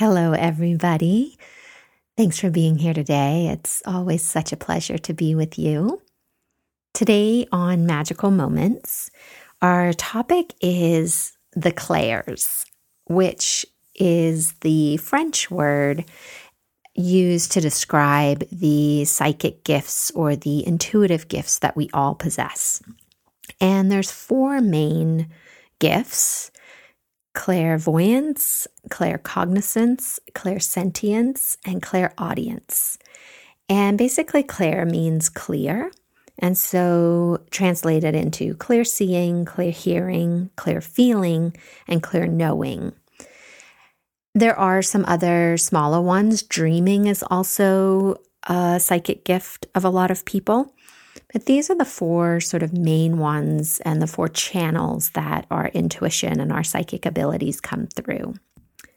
[0.00, 1.36] Hello, everybody.
[2.16, 3.48] Thanks for being here today.
[3.48, 6.00] It's always such a pleasure to be with you.
[6.94, 9.10] Today on Magical Moments,
[9.60, 12.64] our topic is the clairs,
[13.08, 16.06] which is the French word
[16.94, 22.82] used to describe the psychic gifts or the intuitive gifts that we all possess.
[23.60, 25.28] And there's four main
[25.78, 26.49] gifts
[27.40, 32.98] clairvoyance, claircognizance, clairsentience, and clairaudience.
[33.66, 35.90] And basically, clair means clear.
[36.38, 41.56] And so, translated into clear seeing, clear hearing, clear feeling,
[41.88, 42.92] and clear knowing.
[44.34, 46.42] There are some other smaller ones.
[46.42, 50.74] Dreaming is also a psychic gift of a lot of people.
[51.32, 55.68] But these are the four sort of main ones and the four channels that our
[55.68, 58.34] intuition and our psychic abilities come through.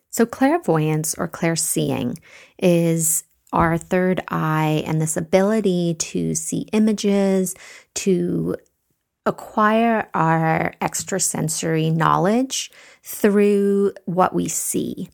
[0.09, 2.17] So, clairvoyance or clairseeing
[2.59, 7.55] is our third eye and this ability to see images,
[7.95, 8.55] to
[9.25, 12.71] acquire our extrasensory knowledge
[13.03, 15.09] through what we see.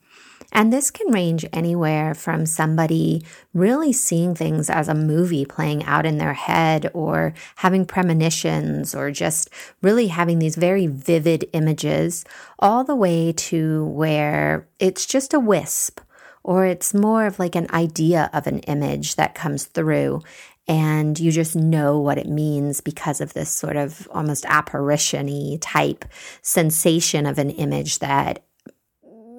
[0.51, 6.05] And this can range anywhere from somebody really seeing things as a movie playing out
[6.05, 9.49] in their head or having premonitions or just
[9.81, 12.25] really having these very vivid images,
[12.57, 15.99] all the way to where it's just a wisp
[16.43, 20.21] or it's more of like an idea of an image that comes through
[20.67, 26.05] and you just know what it means because of this sort of almost apparition type
[26.43, 28.43] sensation of an image that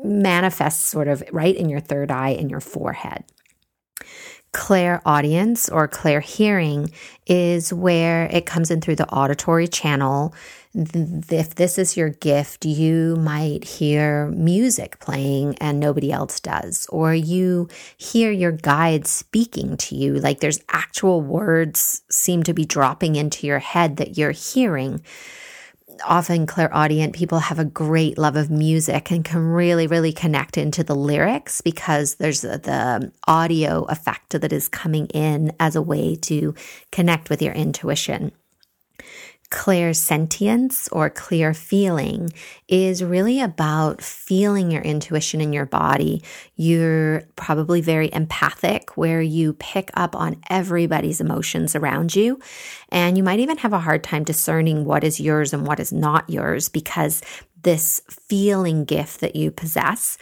[0.05, 3.25] manifests sort of right in your third eye in your forehead.
[4.53, 6.93] Clairaudience or clairhearing
[7.27, 10.35] is where it comes in through the auditory channel.
[10.75, 17.15] If this is your gift, you might hear music playing and nobody else does, or
[17.15, 23.15] you hear your guide speaking to you, like there's actual words seem to be dropping
[23.15, 25.01] into your head that you're hearing
[26.05, 30.85] often clairaudient people have a great love of music and can really, really connect into
[30.85, 36.55] the lyrics because there's the audio effect that is coming in as a way to
[36.91, 38.33] connect with your intuition
[39.51, 42.33] clairsentience or clear feeling
[42.69, 46.23] is really about feeling your intuition in your body.
[46.55, 52.39] You're probably very empathic, where you pick up on everybody's emotions around you.
[52.91, 55.93] And you might even have a hard time discerning what is yours and what is
[55.93, 57.21] not yours because
[57.63, 60.17] this feeling gift that you possess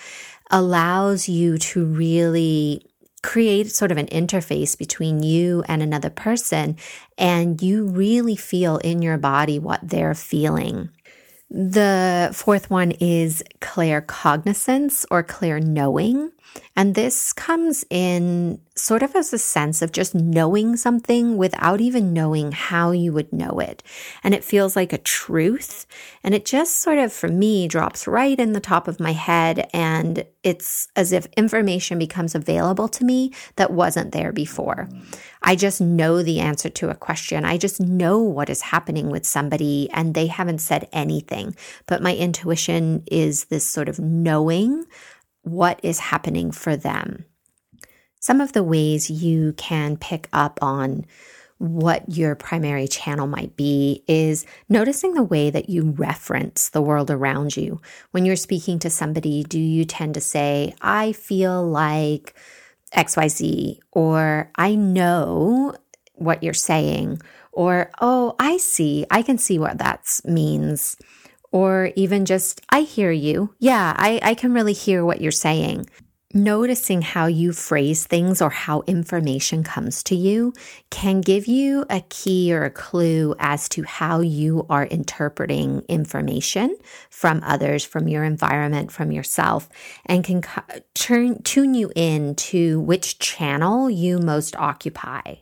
[0.51, 2.83] allows you to really
[3.23, 6.77] create sort of an interface between you and another person,
[7.17, 10.91] and you really feel in your body what they're feeling.
[11.51, 16.31] The fourth one is claircognizance or clear knowing.
[16.77, 22.13] And this comes in sort of as a sense of just knowing something without even
[22.13, 23.83] knowing how you would know it.
[24.23, 25.87] And it feels like a truth.
[26.23, 29.69] And it just sort of, for me, drops right in the top of my head.
[29.73, 34.89] And it's as if information becomes available to me that wasn't there before.
[35.43, 37.45] I just know the answer to a question.
[37.45, 41.57] I just know what is happening with somebody and they haven't said anything.
[41.87, 44.85] But my intuition is this sort of knowing
[45.43, 47.25] what is happening for them.
[48.21, 51.07] Some of the ways you can pick up on
[51.59, 57.11] what your primary channel might be is noticing the way that you reference the world
[57.11, 57.81] around you.
[58.13, 62.35] When you're speaking to somebody, do you tend to say, I feel like
[62.95, 65.75] XYZ, or I know
[66.15, 67.21] what you're saying,
[67.53, 70.97] or oh, I see, I can see what that means
[71.51, 73.55] or even just, I hear you.
[73.59, 75.89] Yeah, I, I can really hear what you're saying.
[76.35, 80.53] Noticing how you phrase things or how information comes to you
[80.91, 86.77] can give you a key or a clue as to how you are interpreting information
[87.09, 89.71] from others, from your environment, from yourself,
[90.05, 90.45] and can
[90.95, 95.37] turn, tune you in to which channel you most occupy.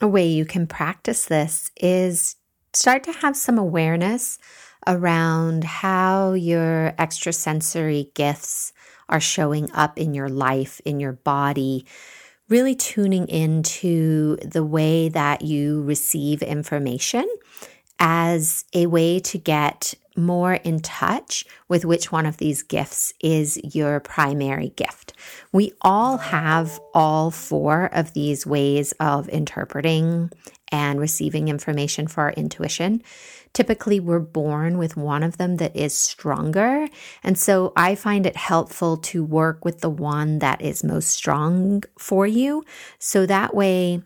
[0.00, 2.36] A way you can practice this is
[2.72, 4.38] start to have some awareness
[4.86, 8.72] around how your extrasensory gifts
[9.08, 11.86] are showing up in your life, in your body,
[12.48, 17.28] really tuning into the way that you receive information
[17.98, 23.58] as a way to get more in touch with which one of these gifts is
[23.74, 25.12] your primary gift.
[25.52, 30.30] We all have all four of these ways of interpreting
[30.76, 33.02] and receiving information for our intuition.
[33.54, 36.86] Typically, we're born with one of them that is stronger.
[37.24, 41.82] And so I find it helpful to work with the one that is most strong
[41.98, 42.62] for you.
[42.98, 44.02] So that way,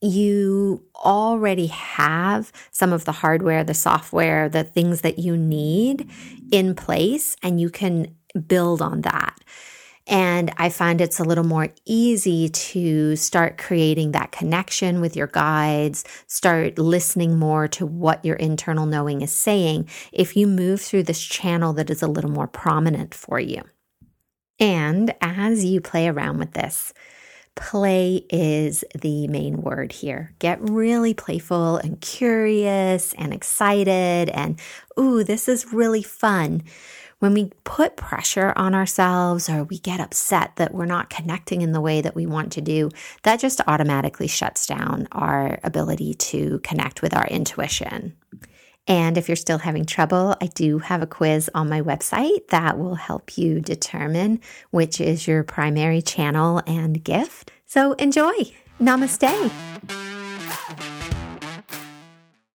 [0.00, 6.10] you already have some of the hardware, the software, the things that you need
[6.50, 8.16] in place, and you can
[8.48, 9.38] build on that.
[10.06, 15.28] And I find it's a little more easy to start creating that connection with your
[15.28, 21.04] guides, start listening more to what your internal knowing is saying if you move through
[21.04, 23.62] this channel that is a little more prominent for you.
[24.60, 26.92] And as you play around with this,
[27.56, 30.34] Play is the main word here.
[30.40, 34.58] Get really playful and curious and excited, and
[34.98, 36.62] ooh, this is really fun.
[37.18, 41.72] When we put pressure on ourselves or we get upset that we're not connecting in
[41.72, 42.90] the way that we want to do,
[43.22, 48.16] that just automatically shuts down our ability to connect with our intuition.
[48.86, 52.78] And if you're still having trouble, I do have a quiz on my website that
[52.78, 54.40] will help you determine
[54.70, 57.50] which is your primary channel and gift.
[57.66, 58.34] So enjoy.
[58.80, 60.13] Namaste.